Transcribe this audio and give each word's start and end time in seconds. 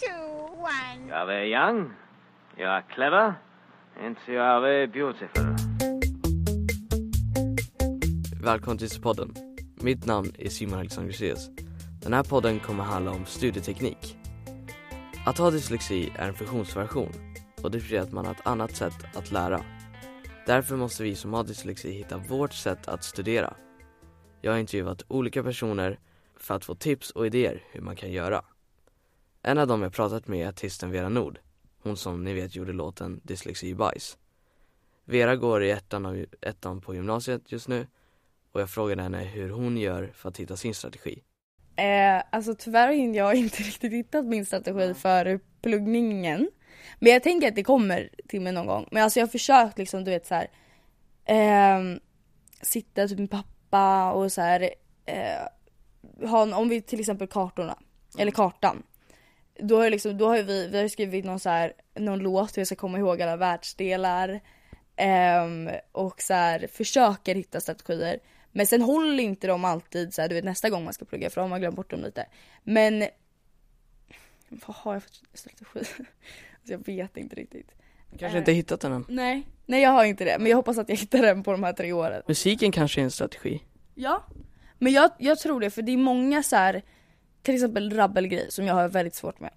two, 0.00 0.56
one. 0.60 1.08
You 1.08 1.14
are 1.14 1.26
very 1.26 1.50
young. 1.50 1.92
You 2.58 2.66
are 2.66 2.82
clever. 2.94 3.34
And 4.04 4.16
you 4.28 4.40
are 4.40 4.60
very 4.60 4.86
beautiful. 4.86 5.44
Välkommen 8.42 8.78
till 8.78 9.00
podden. 9.00 9.34
Mitt 9.74 10.06
namn 10.06 10.32
är 10.38 10.48
Simon 10.48 10.78
Alexanderseus. 10.78 11.50
Den 12.02 12.12
här 12.12 12.22
podden 12.22 12.60
kommer 12.60 12.84
handla 12.84 13.10
om 13.10 13.26
studieteknik. 13.26 14.18
Att 15.26 15.38
ha 15.38 15.50
dyslexi 15.50 16.12
är 16.16 16.28
en 16.28 16.34
funktionsvariation 16.34 17.12
och 17.62 17.70
det 17.70 17.78
betyder 17.78 18.02
att 18.02 18.12
man 18.12 18.26
har 18.26 18.32
ett 18.32 18.46
annat 18.46 18.76
sätt 18.76 19.16
att 19.16 19.32
lära. 19.32 19.60
Därför 20.46 20.76
måste 20.76 21.02
vi 21.02 21.14
som 21.14 21.32
har 21.32 21.44
dyslexi 21.44 21.90
hitta 21.90 22.16
vårt 22.18 22.52
sätt 22.52 22.88
att 22.88 23.04
studera. 23.04 23.54
Jag 24.40 24.52
har 24.52 24.58
intervjuat 24.58 25.02
olika 25.08 25.42
personer 25.42 25.98
för 26.36 26.54
att 26.54 26.64
få 26.64 26.74
tips 26.74 27.10
och 27.10 27.26
idéer 27.26 27.62
hur 27.72 27.80
man 27.80 27.96
kan 27.96 28.12
göra. 28.12 28.42
En 29.48 29.58
av 29.58 29.66
dem 29.66 29.82
jag 29.82 29.92
pratat 29.92 30.28
med 30.28 30.44
är 30.44 30.48
artisten 30.48 30.90
Vera 30.90 31.08
Nord. 31.08 31.38
Hon 31.82 31.96
som 31.96 32.24
ni 32.24 32.32
vet 32.34 32.56
gjorde 32.56 32.72
låten 32.72 33.20
Dyslexi 33.24 33.74
bajs. 33.74 34.18
Vera 35.04 35.36
går 35.36 35.62
i 35.64 35.70
ettan, 35.70 36.06
av, 36.06 36.24
ettan 36.40 36.80
på 36.80 36.94
gymnasiet 36.94 37.52
just 37.52 37.68
nu 37.68 37.86
och 38.52 38.60
jag 38.60 38.70
frågade 38.70 39.02
henne 39.02 39.24
hur 39.24 39.50
hon 39.50 39.76
gör 39.76 40.12
för 40.14 40.28
att 40.28 40.36
hitta 40.36 40.56
sin 40.56 40.74
strategi. 40.74 41.22
Eh, 41.76 42.22
alltså 42.32 42.54
tyvärr 42.54 42.86
har 42.86 43.14
jag 43.14 43.34
inte 43.44 43.62
riktigt 43.62 43.92
hittat 43.92 44.24
min 44.24 44.46
strategi 44.46 44.94
för 44.94 45.40
pluggningen. 45.62 46.50
Men 46.98 47.12
jag 47.12 47.22
tänker 47.22 47.48
att 47.48 47.54
det 47.54 47.64
kommer 47.64 48.10
till 48.28 48.40
mig 48.40 48.52
någon 48.52 48.66
gång. 48.66 48.88
Men 48.90 49.02
alltså 49.02 49.18
jag 49.20 49.26
har 49.26 49.32
försökt 49.32 49.78
liksom 49.78 50.04
du 50.04 50.10
vet 50.10 50.26
så 50.26 50.34
här, 50.34 50.48
eh, 51.24 51.98
sitta 52.62 53.08
typ 53.08 53.18
med 53.18 53.30
pappa 53.30 54.12
och 54.12 54.32
så 54.32 54.40
här, 54.40 54.70
eh, 55.04 56.28
ha, 56.28 56.42
en- 56.42 56.54
om 56.54 56.68
vi 56.68 56.82
till 56.82 57.00
exempel 57.00 57.28
kartorna, 57.28 57.78
eller 58.18 58.32
kartan. 58.32 58.82
Då 59.58 59.82
har, 59.82 59.90
liksom, 59.90 60.18
då 60.18 60.28
har 60.28 60.42
vi, 60.42 60.68
vi 60.68 60.80
har 60.80 60.88
skrivit 60.88 61.24
någon, 61.24 61.40
så 61.40 61.48
här, 61.48 61.72
någon 61.94 62.18
låt 62.18 62.56
hur 62.56 62.60
jag 62.60 62.66
ska 62.66 62.76
komma 62.76 62.98
ihåg 62.98 63.22
alla 63.22 63.36
världsdelar. 63.36 64.40
ehm, 64.96 65.70
och 65.92 66.22
så 66.22 66.34
här, 66.34 66.66
försöker 66.72 67.34
hitta 67.34 67.60
strategier. 67.60 68.18
Men 68.52 68.66
sen 68.66 68.82
håller 68.82 69.22
inte 69.22 69.46
de 69.46 69.64
alltid 69.64 70.14
så 70.14 70.22
här, 70.22 70.28
du 70.28 70.34
vet 70.34 70.44
nästa 70.44 70.70
gång 70.70 70.84
man 70.84 70.92
ska 70.92 71.04
plugga 71.04 71.30
för 71.30 71.40
då 71.40 71.42
har 71.42 71.48
man 71.48 71.60
glömt 71.60 71.76
bort 71.76 71.90
dem 71.90 72.00
lite. 72.00 72.26
Men 72.62 73.04
vad 74.48 74.76
har 74.76 74.92
jag 74.92 75.02
för 75.02 75.10
strategi? 75.34 75.68
alltså, 75.74 76.02
jag 76.62 76.86
vet 76.86 77.16
inte 77.16 77.36
riktigt. 77.36 77.72
Kanske 78.18 78.38
inte 78.38 78.52
hittat 78.52 78.80
den 78.80 78.92
än. 78.92 79.04
Nej, 79.08 79.46
nej 79.66 79.82
jag 79.82 79.90
har 79.90 80.04
inte 80.04 80.24
det. 80.24 80.36
Men 80.38 80.50
jag 80.50 80.56
hoppas 80.56 80.78
att 80.78 80.88
jag 80.88 80.96
hittar 80.96 81.22
den 81.22 81.42
på 81.42 81.52
de 81.52 81.62
här 81.62 81.72
tre 81.72 81.92
åren. 81.92 82.22
Musiken 82.28 82.72
kanske 82.72 83.00
är 83.00 83.04
en 83.04 83.10
strategi. 83.10 83.62
Ja. 83.94 84.24
Men 84.78 84.92
jag, 84.92 85.10
jag 85.18 85.38
tror 85.38 85.60
det 85.60 85.70
för 85.70 85.82
det 85.82 85.92
är 85.92 85.96
många 85.96 86.42
så 86.42 86.56
här, 86.56 86.82
till 87.46 87.54
exempel 87.54 87.90
rabbelgrej 87.90 88.50
som 88.50 88.66
jag 88.66 88.74
har 88.74 88.88
väldigt 88.88 89.14
svårt 89.14 89.40
med. 89.40 89.50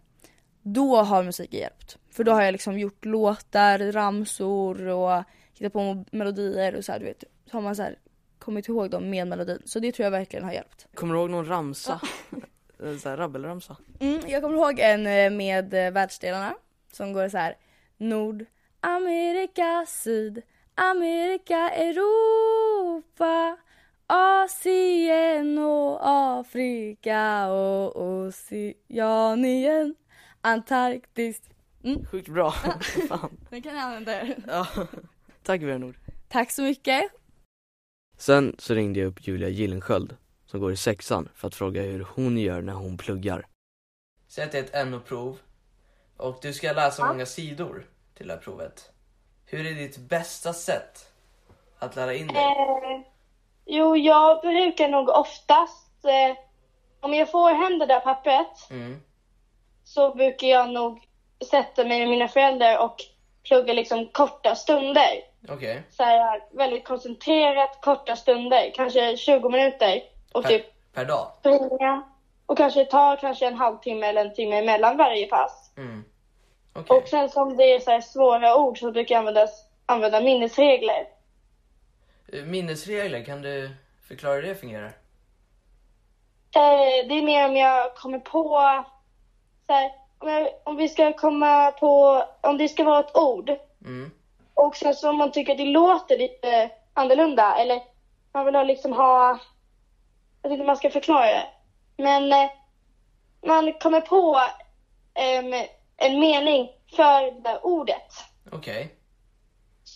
Då 0.62 0.95
har 0.95 1.23
musiken 1.23 1.59
hjälpt. 1.59 1.98
För 2.12 2.23
då 2.23 2.32
har 2.32 2.42
jag 2.42 2.52
liksom 2.52 2.80
gjort 2.80 3.06
låtar, 3.06 3.92
ramsor 3.92 4.88
och 4.88 5.23
hittat 5.54 5.73
på 5.73 6.06
melodier 6.12 6.76
och 6.76 6.86
så 6.86 6.92
här, 6.92 7.00
du 7.00 7.06
vet. 7.06 7.23
Så 7.45 7.58
har 7.58 7.62
man 7.62 7.76
så 7.76 7.84
här 7.84 8.00
kommit 8.40 8.67
ihåg 8.67 8.90
dem 8.90 9.10
med 9.10 9.28
melodin. 9.28 9.62
Så 9.66 9.80
det 9.80 9.92
tror 9.92 10.04
jag 10.04 10.12
verkligen 10.12 10.45
har 10.45 10.52
hjälpt. 10.52 10.88
Kommer 10.94 11.14
du 11.14 11.20
ihåg 11.20 11.30
någon 11.30 11.45
ramsa? 11.45 12.02
En 12.84 13.00
sån 13.00 13.10
här 13.10 13.17
rabbelramsa? 13.17 13.78
Mm, 14.00 14.22
jag 14.28 14.42
kommer 14.42 14.56
ihåg 14.56 14.80
en 14.80 15.08
eh, 15.08 15.30
med 15.30 15.73
eh, 15.73 15.92
världsdelarna 15.92 16.56
som 16.92 17.14
går 17.14 17.30
så 17.30 17.38
här. 17.38 17.58
Nord, 17.98 18.45
Amerika, 18.80 19.86
Syd, 19.88 20.42
Amerika, 20.76 21.70
Europa, 21.70 23.58
Asien 24.12 25.58
och 25.58 26.00
Afrika 26.02 27.48
och 27.48 28.02
Oceanien, 28.02 29.96
Antarktis. 30.42 31.42
Mm, 31.84 32.06
Sjukt 32.06 32.28
bra. 32.28 32.52
Fan. 33.10 33.38
den 33.50 33.62
kan 33.62 33.76
jag 33.76 33.84
använda. 33.84 34.28
Ja. 34.48 34.68
Tack 35.44 35.62
Nord. 35.62 35.96
Tack 36.28 36.52
så 36.52 36.62
mycket. 36.62 37.12
Sen 38.17 38.56
så 38.60 38.73
ringde 38.73 39.00
jag 39.00 39.08
upp 39.08 39.28
Julia 39.28 39.50
Gillensköld 39.50 40.17
som 40.45 40.60
går 40.60 40.72
i 40.72 40.78
sexan 40.78 41.30
för 41.36 41.48
att 41.48 41.56
fråga 41.56 41.82
hur 41.82 42.00
hon 42.00 42.38
gör 42.38 42.62
när 42.62 42.73
hon 42.73 42.98
pluggar. 42.98 43.48
Säg 44.28 44.44
att 44.44 44.52
det 44.52 44.73
är 44.73 44.82
ett 44.82 44.88
NO-prov 44.88 45.39
och 46.17 46.39
du 46.42 46.54
ska 46.54 46.73
läsa 46.73 47.08
många 47.08 47.26
sidor 47.26 47.86
till 48.14 48.28
det 48.28 48.33
här 48.33 48.42
provet. 48.42 48.92
Hur 49.45 49.66
är 49.66 49.73
ditt 49.73 49.98
bästa 49.98 50.54
sätt 50.54 51.14
att 51.80 51.95
lära 51.95 52.14
in 52.14 52.28
dig? 52.28 52.44
Jo, 53.72 53.96
jag 53.98 54.42
brukar 54.42 54.88
nog 54.88 55.10
oftast, 55.10 56.06
eh, 56.06 56.38
om 57.02 57.14
jag 57.14 57.32
får 57.32 57.50
hem 57.50 57.80
det 57.80 57.86
där 57.86 58.00
pappret, 58.00 58.72
Mm. 58.72 59.02
så 59.84 60.16
brukar 60.16 60.48
jag 60.48 60.70
nog 60.70 61.08
sätta 61.52 61.84
mig 61.84 62.00
med 62.00 62.08
mina 62.10 62.28
föräldrar 62.28 62.78
och 62.78 62.96
plugga 63.44 63.74
liksom 63.74 64.08
korta 64.08 64.56
stunder. 64.56 65.22
Okej. 65.50 65.84
Så 65.90 66.04
här, 66.04 66.42
väldigt 66.52 66.88
koncentrerat, 66.88 67.82
korta 67.82 68.16
stunder, 68.16 68.72
kanske 68.76 69.18
20 69.18 69.50
minuter. 69.50 70.02
Och 70.34 70.44
Per, 70.44 70.50
typ 70.50 70.66
per 70.94 71.06
dag? 71.06 71.28
springa. 71.40 72.04
Och 72.46 72.58
kanske 72.58 72.86
ta 72.86 73.18
kanske 73.22 73.48
en 73.48 73.56
halvtimme 73.58 74.08
eller 74.08 74.22
en 74.26 74.34
timme 74.34 74.62
mellan 74.62 74.98
varje 74.98 75.28
pass. 75.28 75.72
Mm. 75.78 76.04
Okej. 76.74 76.98
Och 76.98 77.08
sen 77.08 77.30
som 77.30 77.58
det 77.58 77.64
är 77.76 77.80
så 77.80 77.92
här 77.92 78.02
svåra 78.02 78.56
ord 78.58 78.80
så 78.80 78.92
brukar 78.92 79.16
jag 79.16 79.20
använda, 79.20 79.48
använda 79.86 80.22
minnesregler. 80.22 81.08
Eh, 82.34 82.44
Minnesregler, 82.45 83.23
kan 83.23 83.42
du 83.42 83.70
förklara 84.08 84.36
hur 84.36 84.42
det 84.42 84.56
fungerar? 84.56 84.94
Eh, 86.56 87.08
det 87.08 87.14
är 87.14 87.22
mer 87.22 87.45
om 87.45 87.56
jag 87.56 87.95
kommer 87.95 88.20
på, 88.20 88.50
så 89.67 89.73
här, 89.73 89.92
om, 90.17 90.30
jag, 90.30 90.50
om 90.64 90.76
vi 90.76 90.89
ska 90.89 91.14
komma 91.14 91.72
på, 91.72 92.23
om 92.42 92.58
det 92.58 92.70
ska 92.70 92.84
vara 92.84 93.00
ett 93.00 93.16
ord 93.16 93.52
Mm. 93.86 94.12
och 94.54 94.76
sen 94.76 94.95
så 94.95 95.10
om 95.10 95.18
man 95.18 95.32
tycker 95.32 95.52
att 95.52 95.58
det 95.58 95.66
låter 95.66 96.18
lite 96.18 96.70
annorlunda 96.94 97.56
eller 97.56 97.82
man 98.32 98.45
vill 98.45 98.56
ha 98.56 98.64
liksom 98.64 98.94
ha, 98.94 99.39
jag 100.42 100.50
vet 100.50 100.52
inte 100.52 100.62
hur 100.62 100.68
man 100.68 100.78
ska 100.78 100.89
förklara 100.89 101.26
det, 101.26 101.48
men 101.98 102.32
eh, 102.32 102.50
man 103.45 103.73
kommer 103.73 104.02
på 104.02 104.39
em, 105.14 105.54
en 105.98 106.20
mening 106.20 106.70
för 106.95 107.32
det 107.32 107.42
där 107.42 107.66
ordet. 107.66 108.12
Okej. 108.52 108.95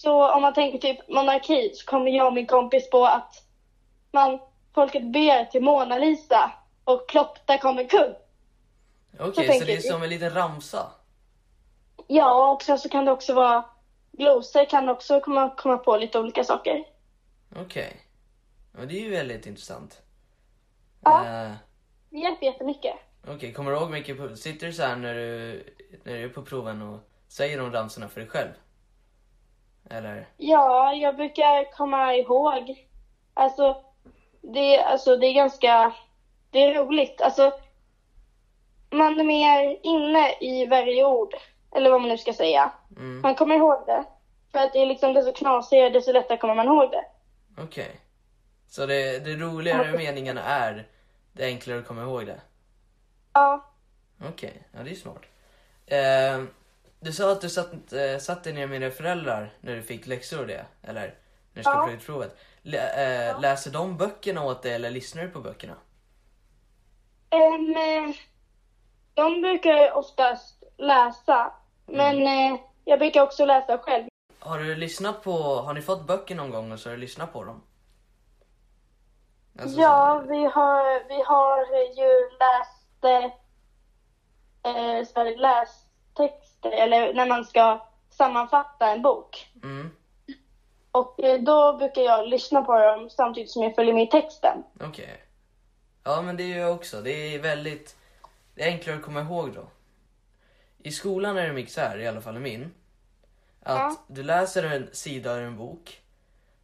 Så 0.03 0.31
om 0.33 0.41
man 0.41 0.53
tänker 0.53 0.77
typ 0.77 1.07
monarki 1.07 1.71
så 1.73 1.85
kommer 1.85 2.11
jag 2.11 2.27
och 2.27 2.33
min 2.33 2.47
kompis 2.47 2.89
på 2.89 3.05
att 3.05 3.43
man, 4.11 4.39
folket 4.75 5.03
ber 5.03 5.45
till 5.45 5.63
Mona 5.63 5.97
Lisa 5.97 6.51
och 6.83 7.09
Kloppta 7.09 7.57
kommer 7.57 7.89
kung. 7.89 8.13
Okej, 9.19 9.25
Så 9.27 9.33
så 9.33 9.41
tänker 9.41 9.65
det 9.65 9.71
är 9.71 9.75
vi. 9.75 9.81
som 9.81 10.03
en 10.03 10.09
liten 10.09 10.33
ramsa? 10.33 10.91
Ja, 12.07 12.51
och 12.51 12.61
sen 12.63 12.79
så 12.79 12.89
kan 12.89 13.05
det 13.05 13.11
också 13.11 13.33
vara 13.33 13.65
glosor 14.11 14.65
kan 14.65 14.89
också 14.89 15.19
komma, 15.21 15.49
komma 15.57 15.77
på 15.77 15.97
lite 15.97 16.19
olika 16.19 16.43
saker. 16.43 16.83
Okej. 17.55 17.97
Ja, 18.77 18.85
det 18.85 18.93
är 18.99 19.01
ju 19.01 19.09
väldigt 19.09 19.45
intressant. 19.45 20.01
Ja. 21.03 21.25
Eh, 21.25 21.51
Det 22.09 22.17
hjälper 22.17 22.45
jättemycket. 22.45 22.95
Okej, 23.27 23.53
kommer 23.53 23.71
du 23.71 23.77
ihåg 23.77 23.89
mycket 23.91 24.39
sitter 24.39 24.67
du 24.67 24.73
så 24.73 24.83
här 24.83 24.95
när 24.95 25.13
du, 25.13 25.63
när 26.03 26.13
du 26.13 26.23
är 26.23 26.29
på 26.29 26.41
proven 26.41 26.81
och 26.81 26.99
säger 27.27 27.57
de 27.57 27.71
ramsorna 27.71 28.07
för 28.09 28.19
dig 28.19 28.29
själv? 28.29 28.49
Eller? 29.89 30.27
Ja, 30.37 30.93
jag 30.93 31.15
brukar 31.15 31.71
komma 31.71 32.15
ihåg. 32.15 32.87
Alltså, 33.33 33.83
det, 34.41 34.79
alltså, 34.83 35.15
det 35.15 35.27
är 35.27 35.33
ganska, 35.33 35.93
det 36.49 36.63
är 36.63 36.73
roligt. 36.73 37.21
Alltså, 37.21 37.51
man 38.89 39.19
är 39.19 39.23
mer 39.23 39.79
inne 39.83 40.31
i 40.41 40.65
varje 40.65 41.05
ord, 41.05 41.33
eller 41.75 41.91
vad 41.91 42.01
man 42.01 42.09
nu 42.09 42.17
ska 42.17 42.33
säga. 42.33 42.71
Mm, 42.97 43.21
Man 43.21 43.35
kommer 43.35 43.55
ihåg 43.55 43.83
det. 43.85 44.03
För 44.51 44.59
att 44.59 44.73
det 44.73 44.79
är 44.79 44.85
liksom, 44.85 45.13
desto 45.13 45.33
knasigare, 45.33 45.89
desto 45.89 46.11
lättare 46.11 46.37
kommer 46.37 46.55
man 46.55 46.67
ihåg 46.67 46.91
det. 46.91 47.05
okej. 47.63 47.99
Så 48.67 48.85
det, 48.85 49.19
det 49.25 49.35
roligare 49.35 49.93
meningarna 49.97 50.41
är, 50.43 50.87
det 51.33 51.45
enklare 51.45 51.79
att 51.79 51.87
komma 51.87 52.01
ihåg 52.01 52.25
det? 52.25 52.41
Ja, 53.33 53.65
Okej, 54.29 54.63
ja 54.71 54.83
det 54.83 54.91
är 54.91 54.95
smart. 54.95 55.21
Eh, 55.85 56.43
du 57.03 57.11
sa 57.13 57.31
att 57.31 57.41
du 57.41 57.49
satt, 57.49 57.93
eh, 57.93 58.17
satt 58.19 58.43
dig 58.43 58.53
ner 58.53 58.67
med 58.67 58.81
dina 58.81 58.91
föräldrar 58.93 59.53
när 59.61 59.75
du 59.75 59.81
fick 59.81 60.07
läxor 60.07 60.39
och 60.39 60.47
det, 60.47 60.65
eller? 60.81 61.01
När 61.01 61.13
du 61.53 61.63
ska 61.63 61.71
Ja. 61.71 61.83
plugga 61.85 61.99
provet. 61.99 62.37
Lä, 62.61 63.29
eh, 63.29 63.39
Läser 63.39 63.71
de 63.71 63.97
böckerna 63.97 64.43
åt 64.43 64.61
dig 64.63 64.73
eller 64.73 64.89
lyssnar 64.91 65.23
du 65.23 65.29
på 65.29 65.39
böckerna? 65.39 65.73
Eh, 67.29 68.15
de 69.13 69.41
brukar 69.41 69.91
oftast 69.97 70.63
läsa, 70.77 71.53
men 71.85 72.27
eh, 72.27 72.59
jag 72.85 72.99
brukar 72.99 73.21
också 73.21 73.45
läsa 73.45 73.77
själv. 73.77 74.07
Har 74.39 74.59
du 74.59 74.75
lyssnat 74.75 75.23
på, 75.23 75.31
har 75.61 75.73
ni 75.73 75.81
fått 75.81 76.07
böcker 76.07 76.35
någon 76.35 76.49
gång 76.49 76.71
och 76.71 76.79
så 76.79 76.89
har 76.89 76.95
du 76.95 77.01
lyssnat 77.01 77.33
på 77.33 77.43
dem? 77.43 77.61
Alltså, 79.59 79.79
Ja, 79.81 80.21
så- 80.23 80.29
vi 80.31 80.43
har, 80.45 81.07
vi 81.07 81.23
har 81.23 81.57
ju 81.97 82.29
läst, 82.39 83.03
eh, 83.03 83.31
här, 84.73 85.03
lästexter, 86.19 86.71
eller 86.71 87.13
när 87.13 87.25
man 87.27 87.45
ska 87.45 87.87
sammanfatta 88.09 88.91
en 88.91 89.01
bok. 89.01 89.47
Mm, 89.63 89.91
Och 90.91 91.19
eh, 91.23 91.41
då 91.41 91.77
brukar 91.77 92.01
jag 92.01 92.27
lyssna 92.27 92.61
på 92.61 92.79
dem 92.79 93.09
samtidigt 93.09 93.51
som 93.51 93.63
jag 93.63 93.75
följer 93.75 93.93
med 93.93 94.03
i 94.03 94.07
texten. 94.11 94.63
okej. 94.81 95.23
Ja 96.03 96.21
men 96.21 96.37
det 96.37 96.43
är 96.43 96.47
ju 96.47 96.55
jag 96.57 96.75
också, 96.75 97.01
det 97.01 97.11
är 97.35 97.39
väldigt, 97.39 97.95
det 98.55 98.63
är 98.63 98.67
enklare 98.67 98.97
att 98.97 99.03
komma 99.03 99.21
ihåg 99.21 99.53
då. 99.53 99.67
I 100.77 100.91
skolan 100.91 101.37
är 101.37 101.47
det 101.47 101.53
mycket 101.53 101.73
så 101.73 101.81
här, 101.81 101.99
i 101.99 102.07
alla 102.07 102.21
fall 102.21 102.37
i 102.37 102.39
min. 102.39 102.73
Att 103.63 103.77
Ja. 103.77 103.95
du 104.07 104.23
läser 104.23 104.63
en 104.63 104.89
sida 104.93 105.33
ur 105.35 105.41
en 105.43 105.57
bok 105.57 106.01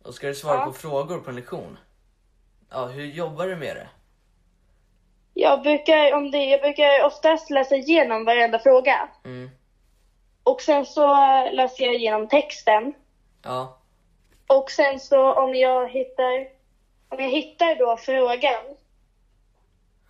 och 0.04 0.14
ska 0.14 0.28
du 0.28 0.36
svara 0.36 0.58
Ja. 0.60 0.66
på 0.66 0.74
frågor 0.74 1.20
på 1.20 1.30
en 1.30 1.36
lektion. 1.36 1.78
Ja, 2.70 2.86
hur 2.86 3.06
jobbar 3.06 3.48
du 3.48 3.56
med 3.56 3.76
det? 3.76 3.88
Jag 5.40 5.62
brukar, 5.62 6.14
om 6.14 6.32
det, 6.32 6.46
jag 6.46 6.62
brukar 6.62 7.06
oftast 7.06 7.50
läsa 7.50 7.76
igenom 7.76 8.26
varenda 8.26 8.60
fråga. 8.60 9.10
Mm. 9.26 9.50
Och 10.44 10.62
sen 10.62 10.86
så 10.86 11.08
läser 11.52 11.84
jag 11.84 11.96
igenom 11.96 12.28
texten. 12.28 12.94
Ja. 13.44 13.80
Och 14.48 14.72
sen 14.72 15.00
så 15.00 15.34
om 15.34 15.56
jag 15.56 15.90
hittar, 15.90 16.48
om 17.10 17.20
jag 17.20 17.30
hittar 17.30 17.76
då 17.76 17.98
frågan, 17.98 18.76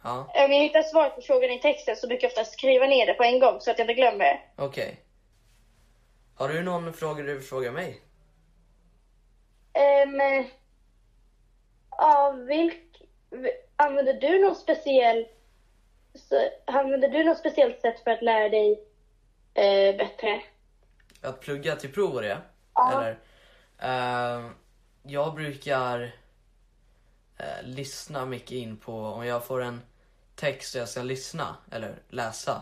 Ja, 0.03 0.19
om 0.19 0.51
jag 0.51 0.63
hittar 0.63 0.81
svaret 0.83 1.15
på 1.15 1.21
frågan 1.21 1.49
i 1.49 1.59
texten 1.59 1.95
så 1.95 2.07
brukar 2.07 2.27
jag 2.27 2.29
ofta 2.31 2.45
skriva 2.45 2.85
ner 2.85 3.05
det 3.05 3.13
på 3.13 3.23
en 3.23 3.39
gång 3.39 3.59
så 3.59 3.71
att 3.71 3.79
jag 3.79 3.85
inte 3.85 3.93
glömmer 3.93 4.25
det. 4.25 4.39
okej. 4.55 4.99
Har 6.35 6.49
du 6.49 6.63
någon 6.63 6.93
fråga 6.93 7.23
du 7.23 7.33
vill 7.33 7.43
fråga 7.43 7.71
mig? 7.71 8.01
Um, 9.73 10.45
ja, 11.97 12.31
vilk, 12.47 13.01
använder 13.79 14.13
du 14.13 14.39
någon 14.39 14.55
speciell, 14.55 15.25
så, 16.13 16.49
använder 16.65 17.09
du 17.09 17.23
något 17.23 17.37
speciellt 17.37 17.81
sätt 17.81 18.03
för 18.03 18.11
att 18.11 18.21
lära 18.21 18.49
dig 18.49 18.83
eh, 19.53 19.97
bättre? 19.97 20.41
Att 21.21 21.39
plugga 21.39 21.75
till 21.75 21.93
prov 21.93 22.15
och 22.15 22.21
det? 22.21 22.37
Ja. 22.73 22.91
Eller? 22.91 23.19
Eh, 23.77 24.49
jag 25.03 25.35
brukar 25.35 26.15
eh, 27.37 27.63
lyssna 27.63 28.25
mycket 28.25 28.51
in 28.51 28.77
på, 28.77 28.93
om 28.93 29.25
jag 29.25 29.45
får 29.45 29.61
en 29.61 29.81
text 30.35 30.75
och 30.75 30.81
jag 30.81 30.89
ska 30.89 31.01
lyssna, 31.01 31.55
eller 31.71 31.95
läsa, 32.09 32.61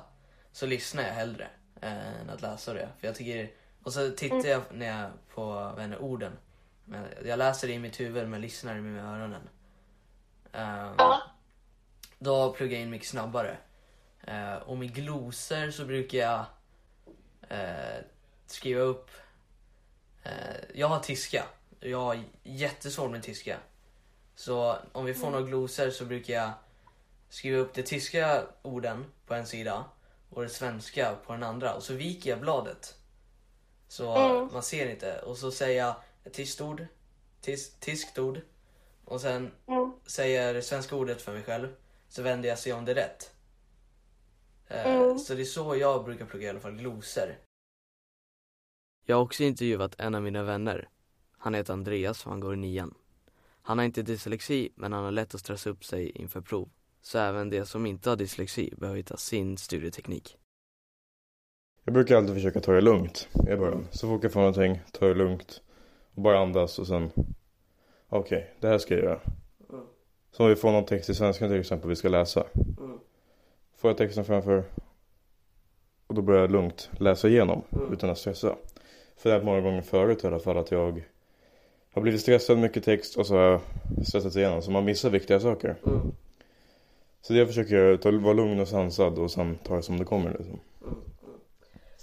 så 0.52 0.66
lyssnar 0.66 1.04
jag 1.04 1.14
hellre 1.14 1.48
eh, 1.82 2.22
än 2.22 2.30
att 2.30 2.42
läsa 2.42 2.74
det. 2.74 2.90
För 3.00 3.08
jag 3.08 3.16
tycker, 3.16 3.52
och 3.84 3.94
så 3.94 4.10
tittar 4.10 4.50
jag 4.50 4.62
när 4.72 5.02
jag 5.02 5.12
på 5.34 5.46
vad 5.46 5.96
orden. 6.00 6.32
Jag 7.26 7.40
läser 7.40 7.68
det 7.68 7.74
i 7.74 7.80
mitt 7.80 8.00
huvud 8.00 8.30
men 8.30 8.42
lyssnar 8.42 8.76
med 8.76 9.06
öronen. 9.06 9.50
Eh, 10.54 10.94
Ja. 10.98 11.22
Då 12.20 12.54
pluggar 12.54 12.74
jag 12.78 12.82
in 12.84 12.90
mycket 12.90 13.08
snabbare. 13.08 13.58
Eh, 14.28 14.56
och 14.56 14.78
med 14.78 14.94
glosor 14.96 15.72
så 15.72 15.86
brukar 15.86 16.18
jag 16.18 16.46
eh, 17.50 18.04
skriva 18.46 18.82
upp... 18.82 19.10
Eh, 20.24 20.32
jag 20.74 20.88
har 20.88 21.00
tyska. 21.00 21.46
Jag 21.80 22.00
har 22.02 22.24
jättesvårt 22.44 23.12
med 23.12 23.24
tyska. 23.24 23.58
Så 24.36 24.78
om 24.92 25.06
vi 25.06 25.14
får 25.14 25.30
några 25.32 25.46
glosor 25.46 25.90
så 25.90 26.06
brukar 26.06 26.34
jag 26.34 26.52
skriva 27.30 27.58
upp 27.58 27.74
de 27.74 27.84
tyska 27.84 28.44
orden 28.62 29.06
på 29.28 29.34
en 29.34 29.46
sida 29.48 29.86
och 30.30 30.42
det 30.44 30.50
svenska 30.50 31.16
på 31.26 31.34
den 31.34 31.44
andra. 31.44 31.74
Och 31.74 31.84
så 31.84 31.94
viker 31.94 32.30
jag 32.30 32.40
bladet. 32.40 32.96
Så 33.88 34.16
Mm. 34.18 34.50
man 34.54 34.64
ser 34.64 34.90
inte. 34.90 35.20
Och 35.22 35.38
så 35.38 35.52
säger 35.52 35.86
jag 35.86 35.96
ett 36.24 36.34
tyskt 36.34 36.62
ord, 36.62 36.86
tis, 37.42 37.76
tyskt 37.80 38.20
ord. 38.20 38.42
Och 39.08 39.22
sen 39.22 39.52
Mm. 39.68 39.92
säger 40.06 40.62
svenska 40.62 40.96
ordet 40.96 41.22
för 41.22 41.34
mig 41.34 41.44
själv. 41.44 41.68
Så 42.08 42.22
vänder 42.22 42.50
jag 42.50 42.60
sig 42.60 42.74
om 42.74 42.86
det 42.86 42.92
är 42.92 42.96
rätt. 42.96 43.32
Mm. 44.68 45.20
Så 45.20 45.34
det 45.36 45.42
är 45.42 45.46
så 45.46 45.76
jag 45.76 46.06
brukar 46.06 46.26
plugga 46.26 46.48
i 46.48 46.50
alla 46.50 46.60
fall, 46.60 46.76
glosor. 46.76 47.36
Jag 49.06 49.16
har 49.16 49.24
också 49.24 49.44
intervjuat 49.44 49.96
en 50.00 50.16
av 50.16 50.22
mina 50.24 50.44
vänner. 50.44 50.90
Han 51.38 51.54
heter 51.54 51.74
Andreas 51.74 52.26
och 52.26 52.32
han 52.32 52.40
går 52.40 52.54
i 52.54 52.58
nian. 52.58 52.94
Han 53.62 53.78
har 53.78 53.86
inte 53.86 54.02
dyslexi 54.02 54.70
men 54.76 54.94
han 54.94 55.04
har 55.04 55.12
lätt 55.12 55.36
att 55.36 55.42
stressa 55.42 55.70
upp 55.70 55.86
sig 55.86 56.10
inför 56.10 56.42
prov. 56.42 56.70
Så 57.02 57.18
även 57.20 57.50
de 57.50 57.66
som 57.66 57.86
inte 57.86 58.10
har 58.10 58.16
dyslexi 58.18 58.74
behöver 58.78 58.98
hitta 58.98 59.18
sin 59.18 59.58
studieteknik. 59.58 60.38
Jag 61.84 61.94
brukar 61.94 62.16
alltid 62.18 62.34
försöka 62.36 62.60
ta 62.60 62.72
det 62.72 62.82
lugnt 62.82 63.28
i 63.34 63.56
början. 63.56 63.88
Så 63.92 64.08
fort 64.08 64.24
jag 64.24 64.34
får 64.34 64.40
någonting, 64.40 64.80
ta 64.92 65.06
det 65.08 65.14
lugnt. 65.14 65.62
Och 66.16 66.22
bara 66.22 66.40
andas 66.40 66.80
och 66.80 66.88
sen, 66.88 67.12
okej, 68.10 68.54
det 68.60 68.68
här 68.68 68.78
ska 68.78 68.94
jag 68.94 69.04
göra. 69.04 69.20
Så 70.32 70.44
om 70.44 70.50
vi 70.50 70.56
får 70.56 70.72
någon 70.72 70.86
text 70.86 71.10
i 71.10 71.16
svenska 71.16 71.48
till 71.48 71.60
exempel 71.60 71.90
vi 71.90 71.96
ska 71.96 72.10
läsa. 72.10 72.44
Får 73.78 73.90
jag 73.90 73.98
texten 73.98 74.26
framför 74.26 74.64
och 76.08 76.16
då 76.16 76.22
börjar 76.22 76.42
jag 76.42 76.52
lugnt 76.52 76.90
läsa 77.00 77.28
igenom 77.28 77.62
utan 77.92 78.10
att 78.10 78.18
stressa. 78.18 78.56
För 79.18 79.30
det 79.30 79.36
har 79.36 79.44
många 79.44 79.62
gånger 79.62 79.82
förut 79.82 80.24
i 80.24 80.28
alla 80.28 80.40
fall 80.40 80.58
att 80.58 80.72
jag 80.72 81.02
har 81.94 82.02
blivit 82.02 82.22
stressad 82.22 82.58
mycket 82.58 82.84
text 82.84 83.18
och 83.18 83.28
så 83.28 83.36
har 83.36 83.42
jag 83.42 83.62
stressat 84.08 84.36
igenom 84.36 84.62
så 84.62 84.72
man 84.72 84.86
missar 84.86 85.10
viktiga 85.10 85.40
saker. 85.40 85.76
Så 87.22 87.34
det 87.34 87.40
jag 87.40 87.48
försöker 87.48 87.76
göra 87.76 87.90
är 87.90 87.94
att 87.94 88.06
vara 88.24 88.34
lugn 88.34 88.60
och 88.60 88.68
sansad 88.68 89.20
och 89.20 89.32
sen 89.32 89.58
ta 89.64 89.76
det 89.76 89.84
som 89.84 89.98
det 90.00 90.06
kommer 90.06 90.30
liksom. 90.30 90.60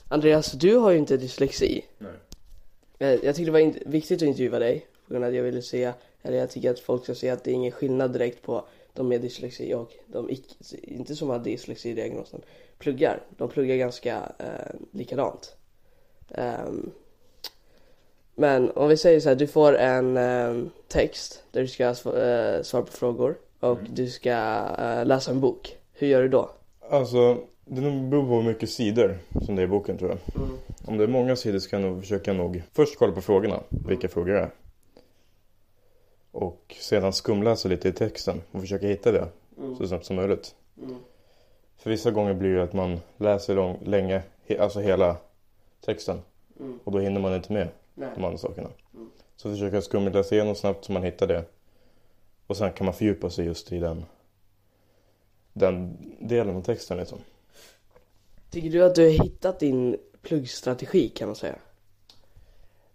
Andreas, 0.09 0.53
du 0.53 0.77
har 0.77 0.91
ju 0.91 0.99
inte 0.99 1.17
dyslexi. 1.17 1.85
Nej. 1.99 2.11
Eh, 2.99 3.09
Jag 3.25 3.37
tyckte 3.37 3.45
det 3.45 3.65
var 3.65 3.89
viktigt 3.91 4.23
att 4.23 4.29
intervjua 4.29 4.59
dig. 4.59 4.87
På 5.07 5.13
grund 5.13 5.25
av 5.25 5.29
att 5.29 5.37
jag 5.37 5.43
ville 5.43 5.63
se, 5.63 5.93
eller 6.23 6.39
jag 6.39 6.51
tycker 6.51 6.71
att 6.71 6.81
folk 6.81 7.05
ska 7.05 7.15
se 7.15 7.31
att 7.31 7.45
det 7.45 7.51
är 7.51 7.55
ingen 7.55 7.73
skillnad 7.73 8.13
direkt 8.13 8.43
på 8.43 8.65
de 8.93 9.09
med 9.09 9.21
dyslexi 9.21 9.75
och 9.75 9.93
de 10.07 10.31
icke, 10.31 10.55
inte 10.83 11.17
som 11.17 11.31
har 11.31 11.39
dyslexi-diagnosen, 11.39 12.41
pluggar. 12.79 13.23
De 13.37 13.49
pluggar 13.49 13.77
ganska 13.77 14.33
eh, 14.39 14.75
likadant. 14.91 15.57
Ehm, 16.31 16.91
men 18.35 18.71
om 18.71 18.89
vi 18.89 18.97
säger 18.97 19.21
så 19.21 19.29
här, 19.29 19.37
du 19.37 19.47
får 19.47 19.77
en 19.77 20.17
ehm, 20.17 20.71
text 20.89 21.45
där 21.51 21.61
du 21.61 21.69
ska 21.69 21.85
eh, 21.85 22.63
svara 22.63 22.83
på 22.83 22.93
frågor 22.93 23.39
och 23.61 23.79
du 23.91 24.11
ska 24.11 24.31
eh, 24.79 25.07
läsa 25.07 25.31
en 25.31 25.41
bok. 25.41 25.77
Hur 25.93 26.07
gör 26.07 26.23
du 26.23 26.29
då? 26.29 26.51
Alltså, 26.91 27.39
det 27.65 27.81
beror 27.81 28.29
på 28.29 28.35
hur 28.35 28.43
mycket 28.43 28.71
sidor 28.71 29.19
som 29.47 29.57
det 29.57 29.63
är 29.63 29.65
i 29.65 29.69
boken 29.69 29.99
tror 29.99 30.11
jag. 30.11 30.19
Om 30.85 30.99
det 30.99 31.05
är 31.05 31.09
många 31.09 31.37
sidor 31.37 31.59
så 31.59 31.71
kan 31.71 31.83
jag 31.83 31.91
nog 31.91 32.01
försöka 32.01 32.33
nog 32.33 32.63
först 32.73 32.99
kolla 32.99 33.13
på 33.13 33.21
frågorna, 33.21 33.61
vilka 33.89 34.09
frågor 34.09 34.33
det 34.33 34.41
är. 34.41 34.51
Och 36.35 36.77
sedan 36.81 37.13
skumläsa 37.13 37.69
lite 37.69 37.89
i 37.89 37.93
texten 37.93 38.43
och 38.51 38.61
försöka 38.61 38.87
hitta 38.87 39.13
det 39.13 39.29
så 39.79 39.89
snabbt 39.89 40.05
som 40.05 40.17
möjligt. 40.17 40.55
För 41.77 41.91
vissa 41.91 42.11
gånger 42.11 42.35
blir 42.35 42.55
det 42.55 42.63
att 42.63 42.73
man 42.73 43.01
läser 43.17 43.55
lång, 43.55 43.79
länge, 43.85 44.23
he, 44.47 44.59
alltså 44.59 44.81
hela 44.81 45.17
texten. 45.81 46.21
Och 46.85 46.93
då 46.93 46.99
hinner 46.99 47.21
man 47.21 47.35
inte 47.35 47.53
med 47.53 47.69
de 47.95 48.25
andra 48.25 48.39
sakerna. 48.39 48.71
Så 49.37 49.51
försöka 49.51 49.83
skumläsa 49.83 50.35
igenom 50.35 50.55
snabbt 50.55 50.85
så 50.85 50.93
man 50.93 51.03
hittar 51.03 51.27
det. 51.27 51.45
Och 52.47 52.57
sen 52.57 52.73
kan 52.73 52.85
man 52.85 52.95
fördjupa 52.95 53.31
sig 53.31 53.45
just 53.45 53.73
i 53.73 53.79
den, 53.79 54.05
den 55.53 55.97
delen 56.21 56.57
av 56.57 56.63
texten 56.63 56.99
liksom. 56.99 57.19
Tycker 58.51 58.71
du 58.71 58.85
att 58.85 58.95
du 58.95 59.03
har 59.03 59.25
hittat 59.25 59.61
din 59.61 59.97
pluggstrategi 60.23 61.09
kan 61.09 61.29
man 61.29 61.37
säga? 61.37 61.57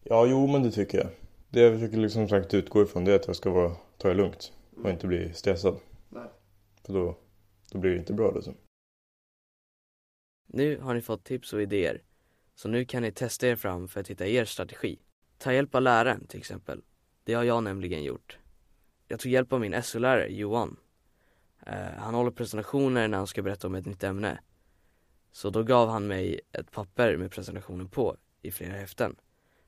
Ja, 0.04 0.26
jo 0.26 0.48
men 0.48 0.64
det 0.64 0.72
tycker 0.72 0.98
jag. 0.98 1.08
Det 1.50 1.62
jag 1.62 1.74
försöker 1.74 1.98
liksom 1.98 2.30
sagt 2.30 2.54
utgå 2.54 2.84
ifrån 2.84 3.06
det 3.06 3.12
är 3.12 3.16
att 3.16 3.28
jag 3.28 3.36
ska 3.36 3.50
vara, 3.50 3.76
ta 3.98 4.08
det 4.08 4.14
lugnt 4.14 4.54
och 4.84 4.90
inte 4.90 5.08
bli 5.08 5.34
stressad. 5.34 5.80
Nej. 6.10 6.30
För 6.86 6.94
då, 6.94 7.18
då 7.72 7.80
blir 7.80 7.92
det 7.92 7.98
inte 7.98 8.14
bra 8.14 8.32
liksom. 8.32 8.56
Nu 10.48 10.78
har 10.78 10.94
ni 10.94 11.02
fått 11.02 11.24
tips 11.24 11.54
och 11.54 11.62
idéer. 11.62 12.02
Så 12.56 12.70
nu 12.70 12.86
kan 12.86 13.02
ni 13.02 13.12
testa 13.12 13.48
er 13.48 13.56
fram 13.56 13.88
för 13.88 14.00
att 14.00 14.08
hitta 14.08 14.28
er 14.28 14.46
strategi. 14.46 15.00
Ta 15.38 15.54
hjälp 15.54 15.76
av 15.76 15.82
läraren 15.82 16.28
till 16.28 16.40
exempel. 16.40 16.82
Det 17.24 17.34
har 17.34 17.44
jag 17.44 17.64
nämligen 17.64 18.04
gjort. 18.04 18.38
Jag 19.08 19.20
tog 19.20 19.32
hjälp 19.32 19.54
av 19.54 19.60
min 19.60 19.84
SO-lärare 19.84 20.28
Johan. 20.28 20.78
Eh, 21.66 21.92
han 21.98 22.14
håller 22.14 22.32
presentationer 22.32 23.08
när 23.08 23.18
han 23.18 23.28
ska 23.28 23.42
berätta 23.42 23.68
om 23.68 23.76
ett 23.76 23.86
nytt 23.86 24.04
ämne. 24.04 24.40
Så 25.32 25.50
då 25.50 25.64
gav 25.64 25.90
han 25.90 26.08
mig 26.08 26.42
ett 26.52 26.72
papper 26.72 27.18
med 27.18 27.32
presentationen 27.32 27.90
på 27.90 28.18
i 28.42 28.52
flera 28.52 28.74
häften. 28.74 29.16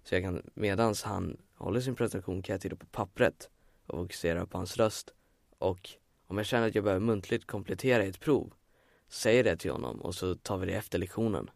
Så 0.03 0.15
jag 0.15 0.23
kan, 0.23 0.50
medans 0.53 1.03
han 1.03 1.38
håller 1.63 1.82
sin 1.82 1.96
presentation 1.96 2.41
kan 2.41 2.53
jag 2.53 2.62
titta 2.62 2.75
på 2.75 2.86
pappret 2.86 3.50
och 3.88 3.98
fokusera 3.98 4.46
på 4.46 4.58
hans 4.58 4.77
röst. 4.77 5.13
Och 5.58 5.89
om 6.27 6.38
jag 6.38 6.46
känner 6.46 6.68
att 6.68 6.75
jag 6.75 6.84
behöver 6.84 7.06
muntligt 7.06 7.48
komplettera 7.48 8.03
ett 8.03 8.20
prov, 8.20 8.53
säger 9.10 9.44
det 9.44 9.58
till 9.58 9.72
honom 9.72 10.01
och 10.01 10.15
så 10.15 10.36
tar 10.36 10.58
vi 10.58 10.65
det 10.65 10.74
efter 10.74 11.00
lektionen. 11.00 11.50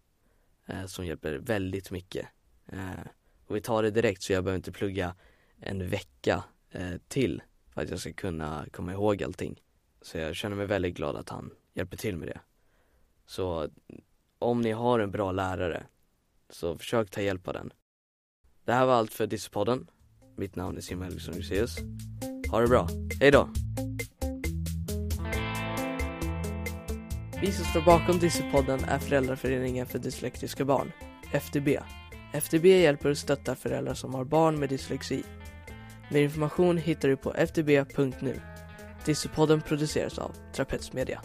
Eh, 0.66 0.86
som 0.86 1.06
hjälper 1.06 1.34
väldigt 1.34 1.92
mycket. 1.92 2.28
Eh, 2.68 3.08
och 3.48 3.56
vi 3.56 3.62
tar 3.62 3.84
det 3.84 3.92
direkt 3.92 4.24
så 4.24 4.34
jag 4.34 4.44
behöver 4.44 4.58
inte 4.58 4.72
plugga 4.72 5.16
en 5.60 5.90
vecka 5.90 6.44
eh, 6.72 6.94
till 7.08 7.42
för 7.74 7.82
att 7.82 7.90
jag 7.90 8.00
ska 8.00 8.14
kunna 8.14 8.66
komma 8.72 8.92
ihåg 8.92 9.24
allting. 9.24 9.62
Så 10.02 10.18
jag 10.18 10.36
känner 10.36 10.56
mig 10.56 10.66
väldigt 10.66 10.96
glad 10.96 11.16
att 11.16 11.30
han 11.30 11.52
hjälper 11.74 11.98
till 11.98 12.18
med 12.18 12.28
det. 12.28 12.40
Så 13.26 13.70
om 14.40 14.62
ni 14.62 14.72
har 14.72 15.00
en 15.00 15.12
bra 15.12 15.32
lärare 15.32 15.86
så 16.50 16.78
försök 16.78 17.10
ta 17.10 17.22
hjälp 17.22 17.48
av 17.48 17.54
den. 17.54 17.74
Det 18.64 18.74
här 18.74 18.86
var 18.86 18.94
allt 18.94 19.14
för 19.14 19.28
Dissepodden. 19.28 19.88
Mitt 20.38 20.56
namn 20.56 20.78
är 20.78 20.82
Simon 20.82 21.04
Helgesson 21.04 21.36
Juseus. 21.36 21.78
Ha 22.52 22.60
det 22.60 22.68
bra. 22.68 22.88
Hej 23.20 23.32
då! 23.32 23.50
Vi 27.42 27.52
som 27.52 27.66
står 27.66 27.82
bakom 27.82 28.20
Dissepodden 28.20 28.80
är 28.84 29.00
Föräldraföreningen 29.00 29.86
för 29.86 30.00
dyslektiska 30.00 30.66
barn, 30.66 30.92
FDB. 31.32 31.68
FDB 32.34 32.66
hjälper 32.66 33.10
och 33.10 33.18
stöttar 33.18 33.56
föräldrar 33.56 33.94
som 33.94 34.14
har 34.14 34.26
barn 34.26 34.60
med 34.60 34.70
dyslexi. 34.70 35.24
Mer 36.12 36.22
information 36.22 36.78
hittar 36.78 37.10
du 37.10 37.18
på 37.18 37.34
fdb.nu. 37.34 38.42
Dissepodden 39.06 39.62
produceras 39.62 40.20
av 40.20 40.32
Trapets 40.56 40.94
Media. 40.94 41.22